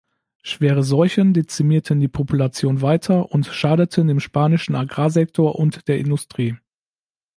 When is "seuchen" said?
0.81-1.31